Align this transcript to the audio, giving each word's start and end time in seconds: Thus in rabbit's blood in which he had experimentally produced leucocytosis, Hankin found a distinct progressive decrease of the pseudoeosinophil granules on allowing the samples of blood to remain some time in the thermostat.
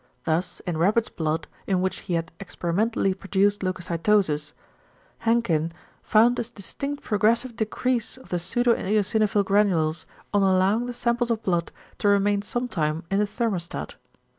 Thus 0.23 0.61
in 0.61 0.77
rabbit's 0.79 1.09
blood 1.09 1.47
in 1.67 1.79
which 1.79 1.99
he 1.99 2.15
had 2.15 2.31
experimentally 2.39 3.13
produced 3.13 3.61
leucocytosis, 3.61 4.51
Hankin 5.19 5.71
found 6.01 6.39
a 6.39 6.43
distinct 6.43 7.03
progressive 7.03 7.55
decrease 7.55 8.17
of 8.17 8.29
the 8.29 8.37
pseudoeosinophil 8.37 9.45
granules 9.45 10.07
on 10.33 10.41
allowing 10.41 10.87
the 10.87 10.93
samples 10.93 11.29
of 11.29 11.43
blood 11.43 11.71
to 11.99 12.07
remain 12.07 12.41
some 12.41 12.67
time 12.67 13.03
in 13.11 13.19
the 13.19 13.25
thermostat. 13.27 13.93